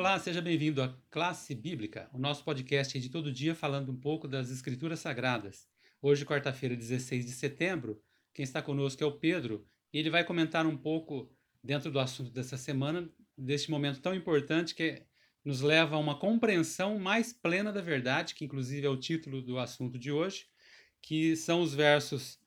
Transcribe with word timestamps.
Olá, 0.00 0.18
seja 0.18 0.40
bem-vindo 0.40 0.82
à 0.82 0.88
Classe 1.10 1.54
Bíblica, 1.54 2.08
o 2.14 2.18
nosso 2.18 2.42
podcast 2.42 2.98
de 2.98 3.10
todo 3.10 3.30
dia 3.30 3.54
falando 3.54 3.92
um 3.92 4.00
pouco 4.00 4.26
das 4.26 4.50
Escrituras 4.50 5.00
Sagradas. 5.00 5.68
Hoje, 6.00 6.24
quarta-feira, 6.24 6.74
16 6.74 7.26
de 7.26 7.32
setembro, 7.32 8.02
quem 8.32 8.42
está 8.42 8.62
conosco 8.62 9.04
é 9.04 9.06
o 9.06 9.12
Pedro 9.12 9.68
e 9.92 9.98
ele 9.98 10.08
vai 10.08 10.24
comentar 10.24 10.64
um 10.64 10.74
pouco 10.74 11.30
dentro 11.62 11.92
do 11.92 12.00
assunto 12.00 12.30
dessa 12.30 12.56
semana, 12.56 13.10
deste 13.36 13.70
momento 13.70 14.00
tão 14.00 14.14
importante 14.14 14.74
que 14.74 15.02
nos 15.44 15.60
leva 15.60 15.96
a 15.96 15.98
uma 15.98 16.18
compreensão 16.18 16.98
mais 16.98 17.34
plena 17.34 17.70
da 17.70 17.82
verdade, 17.82 18.34
que 18.34 18.46
inclusive 18.46 18.86
é 18.86 18.90
o 18.90 18.96
título 18.96 19.42
do 19.42 19.58
assunto 19.58 19.98
de 19.98 20.10
hoje, 20.10 20.46
que 21.02 21.36
são 21.36 21.60
os 21.60 21.74
versos 21.74 22.40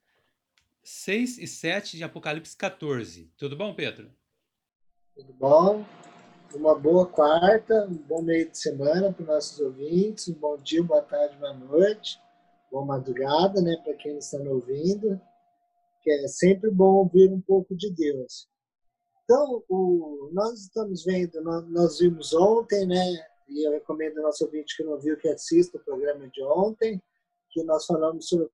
6 0.82 1.38
e 1.38 1.46
7 1.46 1.98
de 1.98 2.04
Apocalipse 2.04 2.58
14. 2.58 3.32
Tudo 3.38 3.56
bom, 3.56 3.76
Pedro? 3.76 4.12
Tudo 5.14 5.32
bom? 5.34 5.86
Uma 6.56 6.76
boa 6.76 7.06
quarta, 7.06 7.86
um 7.86 7.96
bom 7.96 8.22
meio 8.22 8.50
de 8.50 8.58
semana 8.58 9.12
para 9.12 9.22
os 9.22 9.28
nossos 9.28 9.60
ouvintes, 9.60 10.28
um 10.28 10.34
bom 10.34 10.58
dia, 10.58 10.84
boa 10.84 11.02
tarde, 11.02 11.36
boa 11.38 11.54
noite, 11.54 12.20
boa 12.72 12.86
madrugada, 12.86 13.62
né, 13.62 13.76
para 13.84 13.94
quem 13.96 14.18
está 14.18 14.38
me 14.40 14.50
ouvindo, 14.50 15.20
que 16.02 16.12
é 16.12 16.28
sempre 16.28 16.70
bom 16.70 16.96
ouvir 16.96 17.32
um 17.32 17.42
pouco 17.42 17.76
de 17.76 17.92
Deus. 17.92 18.48
Então, 19.24 19.64
o, 19.68 20.30
nós 20.34 20.60
estamos 20.60 21.04
vendo, 21.04 21.42
nós, 21.42 21.68
nós, 21.70 22.00
vimos 22.00 22.34
ontem, 22.34 22.86
né, 22.86 23.26
e 23.50 23.68
eu 23.68 23.72
recomendo 23.72 24.18
ao 24.18 24.26
nosso 24.26 24.46
ouvinte 24.46 24.78
que 24.78 24.84
não 24.84 25.00
viu 25.00 25.18
que 25.18 25.30
assista 25.30 25.78
o 25.78 25.84
programa 25.84 26.28
de 26.28 26.44
ontem, 26.44 27.02
que 27.50 27.64
nós 27.64 27.86
falamos 27.86 28.28
sobre 28.28 28.50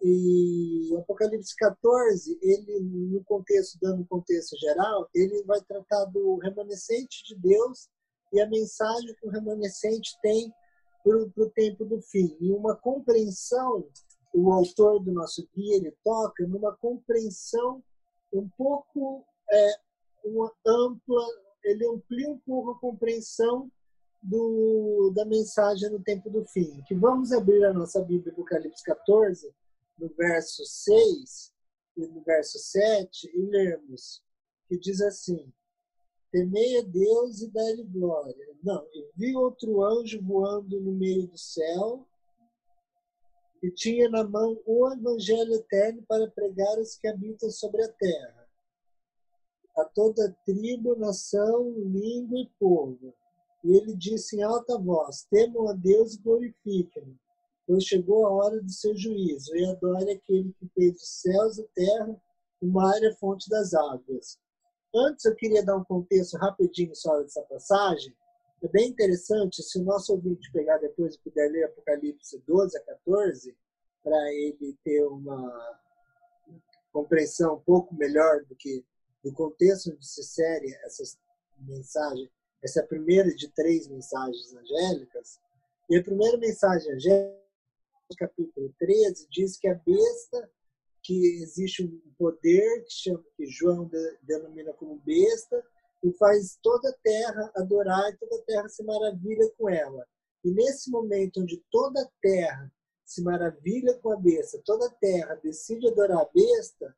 e 0.00 0.94
Apocalipse 0.96 1.54
14, 1.56 2.38
ele 2.40 2.80
no 2.80 3.22
contexto, 3.24 3.78
dando 3.82 4.02
um 4.02 4.06
contexto 4.06 4.56
geral, 4.58 5.08
ele 5.14 5.42
vai 5.44 5.60
tratar 5.62 6.04
do 6.06 6.36
remanescente 6.36 7.24
de 7.24 7.34
Deus 7.36 7.88
e 8.32 8.40
a 8.40 8.48
mensagem 8.48 9.14
que 9.14 9.26
o 9.26 9.30
remanescente 9.30 10.16
tem 10.22 10.52
para 11.02 11.44
o 11.44 11.50
tempo 11.50 11.84
do 11.84 12.00
fim. 12.02 12.36
E 12.40 12.52
uma 12.52 12.76
compreensão, 12.76 13.88
o 14.34 14.52
autor 14.52 15.02
do 15.02 15.12
nosso 15.12 15.48
guia, 15.54 15.76
ele 15.76 15.96
toca 16.04 16.46
numa 16.46 16.76
compreensão 16.76 17.82
um 18.32 18.48
pouco 18.56 19.24
é, 19.50 19.70
uma 20.24 20.52
ampla, 20.66 21.26
ele 21.64 21.86
amplia 21.86 22.30
um 22.30 22.38
pouco 22.38 22.70
a 22.70 22.78
compreensão 22.78 23.70
do, 24.22 25.12
da 25.14 25.24
mensagem 25.24 25.90
no 25.90 26.02
tempo 26.02 26.28
do 26.30 26.44
fim. 26.44 26.82
Que 26.86 26.94
vamos 26.94 27.32
abrir 27.32 27.64
a 27.64 27.72
nossa 27.72 28.02
Bíblia, 28.02 28.32
Apocalipse 28.32 28.84
14, 28.84 29.50
no 29.98 30.08
verso 30.14 30.64
6 30.64 31.52
e 31.96 32.06
no 32.06 32.22
verso 32.22 32.58
7 32.58 33.30
e 33.34 33.42
lermos, 33.42 34.22
que 34.68 34.78
diz 34.78 35.00
assim: 35.00 35.52
Temei 36.30 36.78
a 36.78 36.82
Deus 36.82 37.42
e 37.42 37.50
dá-lhe 37.50 37.82
glória. 37.84 38.56
Não, 38.62 38.86
eu 38.92 39.10
vi 39.16 39.34
outro 39.34 39.82
anjo 39.82 40.22
voando 40.22 40.80
no 40.80 40.92
meio 40.92 41.26
do 41.26 41.38
céu 41.38 42.06
e 43.62 43.70
tinha 43.70 44.08
na 44.08 44.22
mão 44.22 44.60
o 44.64 44.92
evangelho 44.92 45.54
eterno 45.54 46.02
para 46.06 46.30
pregar 46.30 46.78
os 46.78 46.96
que 46.96 47.08
habitam 47.08 47.50
sobre 47.50 47.82
a 47.82 47.92
terra, 47.92 48.48
a 49.76 49.84
toda 49.84 50.36
tribo, 50.44 50.94
nação, 50.96 51.72
língua 51.76 52.38
e 52.38 52.50
povo. 52.58 53.14
E 53.64 53.76
ele 53.76 53.96
disse 53.96 54.36
em 54.36 54.42
alta 54.42 54.78
voz: 54.78 55.26
Temam 55.28 55.68
a 55.68 55.72
Deus 55.72 56.14
e 56.14 56.22
glorifiquem-no 56.22 57.18
pois 57.68 57.84
chegou 57.84 58.26
a 58.26 58.30
hora 58.30 58.62
do 58.62 58.72
seu 58.72 58.96
juízo, 58.96 59.54
e 59.54 59.66
adore 59.66 60.12
aquele 60.12 60.54
que 60.54 60.66
fez 60.74 60.96
os 60.96 61.20
céus 61.20 61.58
e 61.58 61.68
terra, 61.74 62.18
o 62.62 62.66
mar 62.66 62.98
e 63.02 63.08
a 63.08 63.14
fonte 63.16 63.48
das 63.50 63.74
águas. 63.74 64.38
Antes 64.94 65.26
eu 65.26 65.36
queria 65.36 65.62
dar 65.62 65.76
um 65.76 65.84
contexto 65.84 66.38
rapidinho 66.38 66.96
só 66.96 67.20
dessa 67.20 67.42
passagem. 67.42 68.16
É 68.62 68.68
bem 68.68 68.88
interessante, 68.88 69.62
se 69.62 69.78
o 69.78 69.84
nosso 69.84 70.14
ouvinte 70.14 70.50
pegar 70.50 70.78
depois 70.78 71.14
e 71.14 71.18
puder 71.18 71.50
ler 71.50 71.64
Apocalipse 71.64 72.42
12 72.46 72.78
a 72.78 72.80
14, 72.80 73.54
para 74.02 74.32
ele 74.32 74.74
ter 74.82 75.04
uma 75.04 75.78
compreensão 76.90 77.56
um 77.56 77.60
pouco 77.60 77.94
melhor 77.94 78.46
do 78.46 78.56
que 78.56 78.82
do 79.22 79.30
contexto 79.34 79.90
onde 79.90 80.06
se 80.06 80.22
insere 80.22 80.74
essa 80.84 81.02
mensagem, 81.58 82.30
essa 82.64 82.82
primeira 82.82 83.28
de 83.34 83.46
três 83.48 83.86
mensagens 83.88 84.54
angélicas. 84.54 85.38
E 85.90 85.98
a 85.98 86.02
primeira 86.02 86.38
mensagem 86.38 86.92
angélica 86.92 87.37
capítulo 88.16 88.72
13, 88.78 89.26
diz 89.30 89.58
que 89.58 89.68
a 89.68 89.74
besta, 89.74 90.50
que 91.02 91.42
existe 91.42 91.84
um 91.84 92.00
poder 92.18 92.84
que, 92.84 92.92
chama, 92.92 93.24
que 93.36 93.46
João 93.46 93.86
de, 93.86 94.18
denomina 94.22 94.72
como 94.72 95.00
besta, 95.00 95.64
e 96.02 96.12
faz 96.12 96.58
toda 96.62 96.88
a 96.88 96.96
terra 97.02 97.52
adorar 97.56 98.10
e 98.10 98.16
toda 98.16 98.36
a 98.36 98.44
terra 98.44 98.68
se 98.68 98.84
maravilha 98.84 99.50
com 99.56 99.68
ela. 99.68 100.06
E 100.44 100.50
nesse 100.50 100.90
momento 100.90 101.40
onde 101.40 101.62
toda 101.70 102.00
a 102.00 102.08
terra 102.22 102.72
se 103.04 103.22
maravilha 103.22 103.94
com 103.94 104.12
a 104.12 104.16
besta, 104.16 104.60
toda 104.64 104.86
a 104.86 104.94
terra 104.94 105.34
decide 105.42 105.88
adorar 105.88 106.18
a 106.18 106.30
besta, 106.32 106.94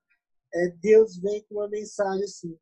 é, 0.53 0.69
Deus 0.83 1.17
vem 1.17 1.43
com 1.45 1.57
uma 1.57 1.69
mensagem 1.69 2.25
assim: 2.25 2.59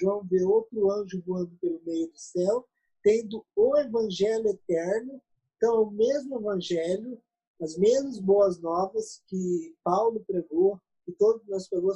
João 0.00 0.24
vê 0.24 0.42
outro 0.44 0.90
anjo 0.90 1.22
voando 1.26 1.56
pelo 1.60 1.82
meio 1.84 2.08
do 2.08 2.18
céu, 2.18 2.66
tendo 3.02 3.44
o 3.56 3.76
evangelho 3.76 4.48
eterno. 4.48 5.20
Então, 5.56 5.82
o 5.82 5.90
mesmo 5.90 6.38
evangelho, 6.38 7.20
as 7.60 7.76
mesmas 7.76 8.18
boas 8.18 8.60
novas 8.60 9.22
que 9.26 9.74
Paulo 9.84 10.24
pregou, 10.26 10.80
que 11.04 11.12
todos 11.12 11.46
nós 11.48 11.68
pregou, 11.68 11.94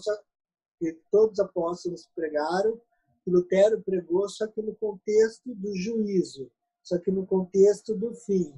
que 0.78 0.98
todos 1.10 1.38
os 1.38 1.44
apóstolos 1.44 2.08
pregaram, 2.14 2.80
que 3.24 3.30
Lutero 3.30 3.82
pregou, 3.82 4.28
só 4.28 4.46
que 4.46 4.62
no 4.62 4.74
contexto 4.76 5.54
do 5.54 5.74
juízo, 5.74 6.50
só 6.82 6.98
que 6.98 7.10
no 7.10 7.26
contexto 7.26 7.94
do 7.94 8.14
fim, 8.14 8.54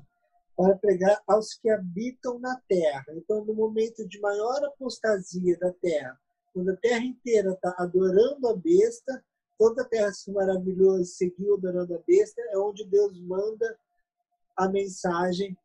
para 0.56 0.76
pregar 0.76 1.22
aos 1.26 1.54
que 1.54 1.70
habitam 1.70 2.38
na 2.40 2.60
terra. 2.68 3.06
Então, 3.10 3.44
no 3.44 3.54
momento 3.54 4.06
de 4.06 4.20
maior 4.20 4.64
apostasia 4.64 5.56
da 5.58 5.72
terra, 5.72 6.18
quando 6.52 6.70
a 6.70 6.76
terra 6.76 7.04
inteira 7.04 7.52
está 7.52 7.74
adorando 7.78 8.48
a 8.48 8.56
besta, 8.56 9.24
toda 9.56 9.82
a 9.82 9.84
terra 9.84 10.12
se 10.12 10.30
maravilhou 10.32 10.98
e 10.98 11.04
seguiu 11.04 11.54
adorando 11.54 11.94
a 11.94 12.02
besta, 12.06 12.42
é 12.50 12.58
onde 12.58 12.84
Deus 12.84 13.20
manda 13.20 13.78
a 14.56 14.68
mensagem 14.68 15.56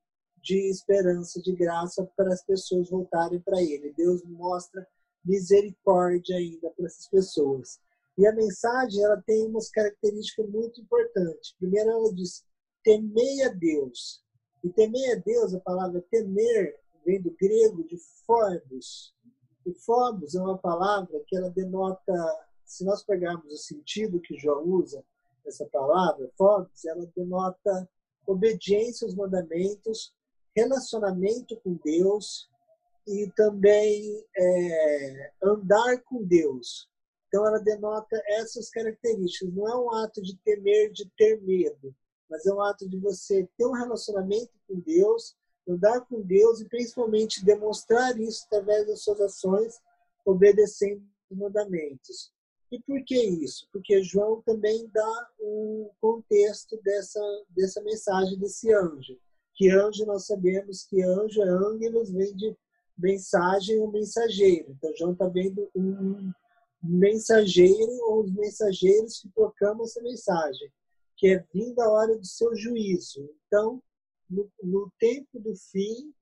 de 0.44 0.70
esperança, 0.70 1.42
de 1.42 1.54
graça 1.54 2.06
para 2.18 2.34
as 2.34 2.44
pessoas 2.44 2.90
voltarem 2.90 3.40
para 3.40 3.62
Ele. 3.62 3.94
Deus 3.98 4.22
mostra 4.26 4.86
misericórdia 5.24 6.36
ainda 6.36 6.70
para 6.72 6.86
essas 6.86 7.08
pessoas. 7.08 7.80
E 8.18 8.28
a 8.28 8.34
mensagem 8.34 9.04
ela 9.04 9.22
tem 9.26 9.48
umas 9.48 9.70
características 9.70 10.50
muito 10.50 10.81
importantes. 10.81 11.56
Primeiro, 11.58 11.90
ela 11.90 12.14
diz: 12.14 12.46
temei 12.84 13.44
a 13.44 13.50
Deus. 13.50 14.22
E 14.64 14.70
temer 14.70 15.18
a 15.18 15.20
Deus, 15.20 15.54
a 15.54 15.59
palavra 15.59 16.04
temer 16.12 16.78
vem 17.06 17.22
do 17.22 17.31
grego 17.31 17.84
de 17.86 17.98
phobos. 18.25 19.14
E 19.66 19.74
phobos 19.74 20.36
é 20.36 20.42
uma 20.42 20.58
palavra 20.58 21.22
que 21.25 21.38
ela 21.38 21.50
denota, 21.50 22.14
se 22.66 22.84
nós 22.84 23.02
pegarmos 23.04 23.52
o 23.52 23.58
sentido 23.58 24.20
que 24.20 24.38
João 24.38 24.64
usa 24.64 25.04
essa 25.46 25.66
palavra, 25.66 26.30
phobos, 26.38 26.86
ela 26.86 27.06
denota 27.16 27.90
obediência 28.25 29.06
aos 29.06 29.16
mandamentos 29.16 30.14
relacionamento 30.56 31.56
com 31.58 31.80
Deus 31.84 32.50
e 33.08 33.30
também 33.36 34.24
é, 34.36 35.31
andar 35.44 36.02
com 36.03 36.24
Deus. 36.24 36.90
Então, 37.28 37.46
ela 37.46 37.59
denota 37.59 38.22
essas 38.28 38.69
características. 38.69 39.53
Não 39.53 39.68
é 39.68 39.75
um 39.75 39.92
ato 39.96 40.22
de 40.22 40.38
temer, 40.38 40.92
de 40.92 41.09
ter 41.18 41.42
medo, 41.42 41.94
mas 42.30 42.46
é 42.46 42.53
um 42.53 42.62
ato 42.62 42.88
de 42.88 42.97
você 43.00 43.47
ter 43.58 43.66
um 43.66 43.74
relacionamento 43.74 44.52
com 44.68 44.80
Deus, 44.80 45.36
andar 45.68 46.02
com 46.02 46.22
Deus 46.22 46.62
e 46.62 46.69
principalmente 46.69 47.44
demonstrar 47.44 48.19
isso 48.19 48.46
através 48.46 48.88
das 48.88 49.02
suas 49.02 49.19
ações, 49.19 49.81
obedecendo 50.25 51.03
os 51.30 51.38
mandamentos. 51.38 52.31
E 52.72 52.80
por 52.81 53.04
que 53.04 53.19
isso? 53.19 53.68
Porque 53.72 54.04
João 54.04 54.42
também 54.42 54.89
dá 54.94 55.30
um 55.39 55.89
contexto 56.00 56.80
dessa, 56.83 57.19
dessa 57.50 57.81
mensagem 57.81 58.38
desse 58.39 58.72
anjo 58.74 59.19
que 59.56 59.70
anjo 59.70 60.06
nós 60.06 60.26
sabemos 60.26 60.84
que 60.84 61.02
anjo 61.02 61.42
é 61.42 61.50
ângelos, 61.50 62.12
vem 62.12 62.36
de 62.36 62.56
mensagem 62.98 63.80
ou 63.80 63.92
mensageiro. 63.92 64.72
Então, 64.72 64.96
João 64.96 65.14
está 65.14 65.28
vendo 65.28 65.70
um 65.76 66.32
mensageiro 66.82 67.92
ou 68.04 68.24
os 68.24 68.34
mensageiros 68.34 69.20
que 69.20 69.30
proclamam 69.30 69.86
essa 69.86 70.02
mensagem, 70.02 70.70
que 71.18 71.28
é 71.28 71.46
vinda 71.54 71.84
a 71.84 71.90
hora 71.90 72.18
do 72.18 72.26
seu 72.26 72.56
juízo. 72.56 73.30
Então, 73.48 73.82
no, 74.30 74.50
no 74.62 74.92
tempo 75.00 75.40
do 75.40 75.56
fim, 75.56 76.14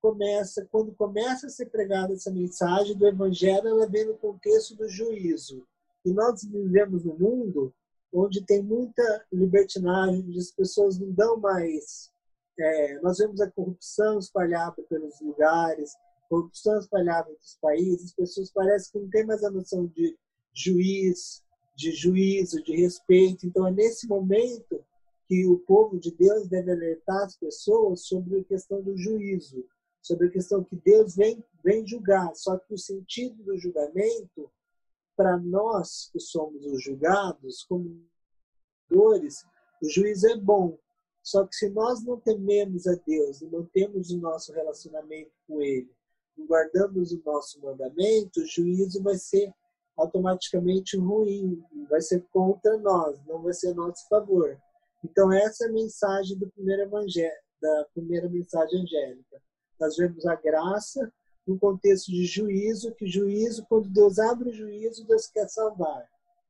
começa 0.00 0.66
quando 0.70 0.94
começa 0.94 1.46
a 1.46 1.50
ser 1.50 1.66
pregada 1.66 2.12
essa 2.12 2.30
mensagem 2.30 2.96
do 2.96 3.06
evangelho, 3.06 3.68
ela 3.68 3.88
vem 3.88 4.04
no 4.04 4.18
contexto 4.18 4.76
do 4.76 4.88
juízo. 4.88 5.66
E 6.04 6.12
nós 6.12 6.42
vivemos 6.42 7.04
num 7.04 7.16
mundo 7.16 7.74
onde 8.12 8.44
tem 8.44 8.62
muita 8.62 9.24
libertinagem, 9.32 10.20
onde 10.20 10.38
as 10.38 10.50
pessoas 10.50 10.98
não 10.98 11.10
dão 11.10 11.38
mais 11.38 12.12
é, 12.58 13.00
nós 13.00 13.18
vemos 13.18 13.40
a 13.40 13.50
corrupção 13.50 14.18
espalhada 14.18 14.82
pelos 14.88 15.20
lugares, 15.20 15.92
corrupção 16.28 16.78
espalhada 16.78 17.30
entre 17.30 17.44
os 17.44 17.58
países, 17.60 18.06
as 18.06 18.14
pessoas 18.14 18.50
parecem 18.50 18.92
que 18.92 18.98
não 18.98 19.10
têm 19.10 19.26
mais 19.26 19.44
a 19.44 19.50
noção 19.50 19.86
de 19.86 20.16
juiz, 20.52 21.42
de 21.76 21.92
juízo, 21.92 22.62
de 22.62 22.76
respeito. 22.76 23.46
Então, 23.46 23.66
é 23.66 23.70
nesse 23.70 24.06
momento 24.06 24.84
que 25.26 25.46
o 25.46 25.58
povo 25.58 25.98
de 25.98 26.10
Deus 26.12 26.48
deve 26.48 26.70
alertar 26.70 27.24
as 27.24 27.36
pessoas 27.36 28.06
sobre 28.06 28.40
a 28.40 28.44
questão 28.44 28.82
do 28.82 28.96
juízo, 28.96 29.64
sobre 30.02 30.28
a 30.28 30.30
questão 30.30 30.62
que 30.62 30.76
Deus 30.76 31.16
vem, 31.16 31.42
vem 31.62 31.86
julgar. 31.86 32.34
Só 32.34 32.58
que 32.58 32.74
o 32.74 32.78
sentido 32.78 33.42
do 33.42 33.58
julgamento, 33.58 34.50
para 35.16 35.36
nós 35.38 36.10
que 36.12 36.20
somos 36.20 36.64
os 36.66 36.82
julgados, 36.82 37.64
como 37.64 38.04
dores, 38.88 39.44
o 39.82 39.88
juízo 39.88 40.28
é 40.28 40.36
bom. 40.36 40.78
Só 41.24 41.46
que 41.46 41.56
se 41.56 41.70
nós 41.70 42.04
não 42.04 42.20
tememos 42.20 42.86
a 42.86 42.94
Deus 43.06 43.40
e 43.40 43.46
mantemos 43.46 44.10
o 44.10 44.18
nosso 44.18 44.52
relacionamento 44.52 45.32
com 45.48 45.62
Ele, 45.62 45.90
e 46.36 46.44
guardamos 46.44 47.12
o 47.12 47.22
nosso 47.24 47.62
mandamento, 47.62 48.40
o 48.40 48.46
juízo 48.46 49.02
vai 49.02 49.16
ser 49.16 49.50
automaticamente 49.96 50.98
ruim, 50.98 51.64
vai 51.88 52.02
ser 52.02 52.22
contra 52.30 52.76
nós, 52.76 53.18
não 53.26 53.40
vai 53.40 53.54
ser 53.54 53.70
a 53.70 53.74
nosso 53.74 54.06
favor. 54.06 54.60
Então 55.02 55.32
essa 55.32 55.64
é 55.64 55.68
a 55.68 55.72
mensagem 55.72 56.36
do 56.36 56.50
primeiro 56.50 56.82
evangelho, 56.82 57.32
da 57.58 57.86
primeira 57.94 58.28
mensagem 58.28 58.82
angélica. 58.82 59.40
Nós 59.80 59.96
vemos 59.96 60.26
a 60.26 60.34
graça 60.34 61.10
no 61.46 61.58
contexto 61.58 62.10
de 62.10 62.26
juízo, 62.26 62.94
que 62.94 63.06
juízo, 63.06 63.64
quando 63.66 63.88
Deus 63.88 64.18
abre 64.18 64.50
o 64.50 64.52
juízo, 64.52 65.06
Deus 65.06 65.26
quer 65.28 65.48
salvar. 65.48 66.06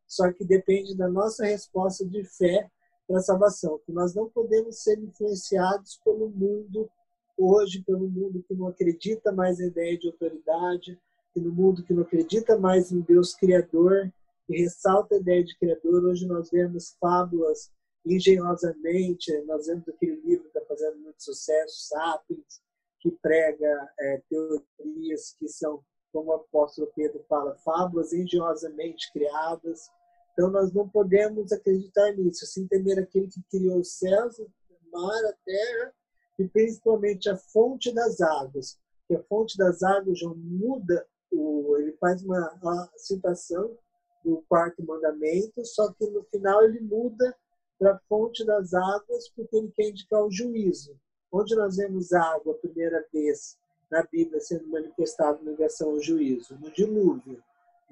Só 0.07 0.33
que 0.33 0.45
depende 0.45 0.97
da 0.97 1.09
nossa 1.09 1.45
resposta 1.45 2.05
de 2.05 2.25
fé 2.25 2.69
para 3.07 3.19
a 3.19 3.23
salvação, 3.23 3.81
que 3.85 3.93
nós 3.93 4.15
não 4.15 4.29
podemos 4.29 4.83
ser 4.83 4.99
influenciados 4.99 6.01
pelo 6.05 6.29
mundo 6.29 6.91
hoje, 7.37 7.83
pelo 7.83 8.09
mundo 8.09 8.45
que 8.47 8.55
não 8.55 8.69
acredita 8.69 9.33
mais 9.33 9.59
na 9.59 9.67
ideia 9.67 9.99
de 9.99 10.07
autoridade, 10.07 10.99
no 11.37 11.53
mundo 11.53 11.83
que 11.83 11.93
não 11.93 12.03
acredita 12.03 12.59
mais 12.59 12.93
em 12.93 13.01
Deus 13.01 13.35
Criador, 13.35 14.13
que 14.47 14.57
ressalta 14.57 15.15
a 15.15 15.19
ideia 15.19 15.45
de 15.45 15.57
Criador. 15.59 16.05
Hoje 16.05 16.27
nós 16.27 16.51
vemos 16.51 16.97
fábulas 17.01 17.71
engenhosamente, 18.07 19.33
nós 19.47 19.67
vemos 19.67 19.89
aquele 19.89 20.17
livro 20.21 20.45
que 20.45 20.59
está 20.59 20.61
fazendo 20.69 20.99
muito 20.99 21.23
sucesso, 21.23 21.89
Sapiens, 21.89 22.63
que 23.01 23.11
prega 23.11 23.93
é, 23.99 24.23
teorias 24.29 25.35
que 25.39 25.49
são, 25.49 25.83
como 26.13 26.31
o 26.31 26.35
apóstolo 26.35 26.91
Pedro 26.95 27.25
fala, 27.29 27.57
fábulas 27.65 28.13
engenhosamente 28.13 29.13
criadas. 29.13 29.91
Então 30.35 30.51
nós 30.51 30.73
não 30.73 30.89
podemos 30.89 31.53
acreditar 31.53 32.13
nisso, 32.13 32.45
sem 32.45 32.67
temer 32.67 32.99
aquele 32.99 33.29
que 33.29 33.41
criou 33.49 33.79
os 33.79 33.93
céus, 33.93 34.37
o 34.39 34.51
mar, 34.93 35.25
a 35.27 35.35
terra 35.45 35.95
e 36.39 36.49
principalmente 36.49 37.31
a 37.31 37.37
fonte 37.37 37.95
das 37.95 38.21
águas. 38.21 38.77
Que 39.07 39.15
a 39.15 39.23
fonte 39.23 39.57
das 39.57 39.83
águas 39.83 40.19
já 40.19 40.29
muda, 40.29 41.07
o, 41.33 41.77
ele 41.79 41.93
faz 42.01 42.23
uma, 42.25 42.91
citação 42.97 43.79
do 44.25 44.43
quarto 44.49 44.85
mandamento, 44.85 45.65
só 45.65 45.93
que 45.93 46.09
no 46.11 46.25
final 46.25 46.65
ele 46.65 46.81
muda 46.81 47.37
para 47.79 47.93
a 47.93 48.01
fonte 48.09 48.45
das 48.45 48.75
águas, 48.75 49.29
porque 49.37 49.57
ele 49.57 49.71
quer 49.71 49.91
indicar 49.91 50.25
o 50.25 50.31
juízo. 50.31 50.99
Onde 51.31 51.55
nós 51.55 51.77
vemos 51.77 52.13
água 52.13 52.55
a 52.55 52.59
primeira 52.59 53.07
vez 53.13 53.57
na 53.91 54.03
Bíblia 54.03 54.41
sendo 54.41 54.67
manifestado 54.69 55.43
em 55.43 55.51
ligação 55.51 55.91
ao 55.91 56.01
juízo? 56.01 56.57
No 56.59 56.71
dilúvio, 56.71 57.43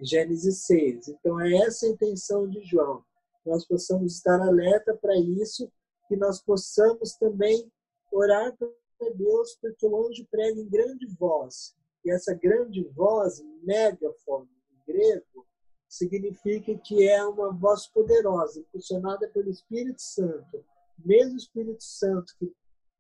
Gênesis 0.01 0.65
6. 0.65 1.09
Então 1.09 1.41
é 1.41 1.55
essa 1.59 1.87
a 1.87 1.91
intenção 1.91 2.49
de 2.49 2.63
João. 2.63 3.05
Nós 3.45 3.67
possamos 3.67 4.17
estar 4.17 4.41
alerta 4.41 4.97
para 4.97 5.17
isso, 5.19 5.71
que 6.09 6.17
nós 6.17 6.41
possamos 6.41 7.15
também 7.15 7.71
orar 8.11 8.57
para 8.57 9.11
Deus, 9.15 9.57
porque 9.61 9.87
o 9.87 10.07
anjo 10.07 10.27
prega 10.31 10.61
em 10.61 10.69
grande 10.69 11.07
voz. 11.19 11.75
E 12.05 12.11
essa 12.11 12.35
grande 12.35 12.85
voz, 12.89 13.43
megaphone, 13.63 14.49
em 14.73 14.93
grego, 14.93 15.47
significa 15.89 16.77
que 16.79 17.07
é 17.07 17.25
uma 17.25 17.53
voz 17.53 17.87
poderosa, 17.87 18.61
impulsionada 18.61 19.29
pelo 19.29 19.51
Espírito 19.51 20.01
Santo. 20.01 20.65
Mesmo 20.99 21.35
o 21.35 21.37
Espírito 21.37 21.83
Santo 21.83 22.33
que, 22.39 22.53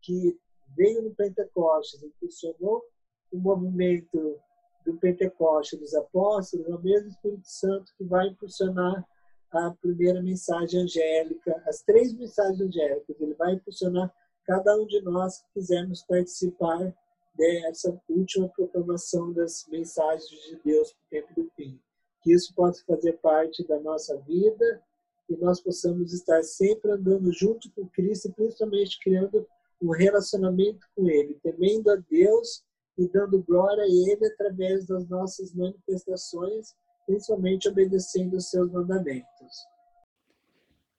que 0.02 0.40
veio 0.76 1.02
no 1.02 1.14
Pentecostes, 1.14 2.02
impulsionou 2.02 2.84
o 3.30 3.38
movimento 3.38 4.38
do 4.84 4.94
Pentecostes 4.94 5.78
dos 5.78 5.94
apóstolos, 5.94 6.66
é 6.66 6.74
o 6.74 6.80
mesmo 6.80 7.08
Espírito 7.08 7.48
Santo 7.48 7.92
que 7.96 8.04
vai 8.04 8.28
impulsionar 8.28 9.06
a 9.50 9.70
primeira 9.70 10.22
mensagem 10.22 10.82
angélica, 10.82 11.62
as 11.66 11.82
três 11.82 12.12
mensagens 12.12 12.60
angélicas. 12.60 13.20
Ele 13.20 13.34
vai 13.34 13.54
impulsionar 13.54 14.12
cada 14.46 14.76
um 14.76 14.86
de 14.86 15.00
nós 15.02 15.38
que 15.38 15.52
quisermos 15.54 16.02
participar 16.02 16.92
dessa 17.34 18.00
última 18.08 18.48
proclamação 18.48 19.32
das 19.32 19.66
mensagens 19.68 20.28
de 20.28 20.60
Deus 20.64 20.92
para 20.92 21.02
o 21.02 21.10
tempo 21.10 21.40
do 21.40 21.50
fim. 21.54 21.78
Que 22.22 22.32
isso 22.32 22.54
possa 22.54 22.82
fazer 22.86 23.14
parte 23.18 23.66
da 23.66 23.78
nossa 23.80 24.16
vida 24.18 24.82
e 25.28 25.36
nós 25.36 25.60
possamos 25.60 26.12
estar 26.12 26.42
sempre 26.42 26.90
andando 26.90 27.32
junto 27.32 27.70
com 27.72 27.86
Cristo 27.88 28.28
e 28.28 28.32
principalmente 28.32 28.98
criando 29.00 29.46
um 29.80 29.90
relacionamento 29.90 30.86
com 30.94 31.08
Ele, 31.08 31.38
temendo 31.42 31.90
a 31.90 31.96
Deus 31.96 32.62
e 32.98 33.08
dando 33.08 33.42
glória 33.42 33.82
a 33.82 33.86
Ele 33.86 34.26
através 34.26 34.86
das 34.86 35.08
nossas 35.08 35.54
manifestações, 35.54 36.74
principalmente 37.06 37.68
obedecendo 37.68 38.36
os 38.36 38.48
seus 38.50 38.70
mandamentos. 38.70 39.72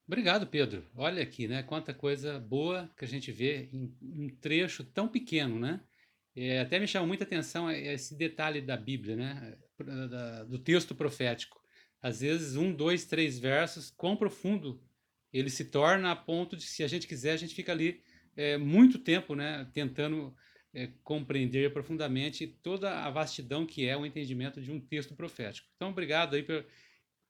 Obrigado, 0.05 0.45
Pedro. 0.47 0.85
Olha 0.95 1.23
aqui, 1.23 1.47
né? 1.47 1.63
Quanta 1.63 1.93
coisa 1.93 2.39
boa 2.39 2.89
que 2.97 3.05
a 3.05 3.07
gente 3.07 3.31
vê 3.31 3.69
em 3.71 3.95
um 4.01 4.29
trecho 4.41 4.83
tão 4.83 5.07
pequeno, 5.07 5.59
né? 5.59 5.81
É, 6.35 6.59
até 6.59 6.79
me 6.79 6.87
chama 6.87 7.07
muita 7.07 7.23
atenção 7.23 7.71
esse 7.71 8.15
detalhe 8.15 8.61
da 8.61 8.75
Bíblia, 8.75 9.15
né? 9.15 9.57
do 10.47 10.59
texto 10.59 10.95
profético. 10.95 11.61
Às 12.01 12.21
vezes, 12.21 12.55
um, 12.55 12.73
dois, 12.73 13.05
três 13.05 13.39
versos, 13.39 13.89
quão 13.89 14.15
profundo 14.15 14.81
ele 15.31 15.49
se 15.49 15.65
torna 15.65 16.11
a 16.11 16.15
ponto 16.15 16.55
de, 16.55 16.63
se 16.63 16.83
a 16.83 16.87
gente 16.87 17.07
quiser, 17.07 17.31
a 17.31 17.37
gente 17.37 17.55
fica 17.55 17.71
ali 17.71 18.01
é, 18.35 18.57
muito 18.57 18.99
tempo, 18.99 19.35
né? 19.35 19.69
Tentando 19.73 20.35
é, 20.73 20.89
compreender 21.03 21.71
profundamente 21.71 22.47
toda 22.47 23.03
a 23.03 23.09
vastidão 23.09 23.65
que 23.65 23.87
é 23.87 23.95
o 23.95 24.05
entendimento 24.05 24.61
de 24.61 24.71
um 24.71 24.79
texto 24.79 25.15
profético. 25.15 25.67
Então, 25.75 25.89
obrigado 25.89 26.35
aí 26.35 26.43
por 26.43 26.65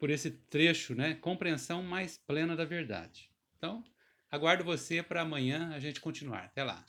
por 0.04 0.10
esse 0.10 0.32
trecho, 0.32 0.94
né? 0.94 1.14
Compreensão 1.14 1.82
mais 1.82 2.18
plena 2.18 2.58
da 2.58 2.66
verdade. 2.66 3.30
Então, 3.58 3.82
aguardo 4.30 4.62
você 4.62 5.02
para 5.02 5.22
amanhã 5.22 5.72
a 5.74 5.80
gente 5.80 6.02
continuar. 6.02 6.44
Até 6.44 6.62
lá. 6.62 6.84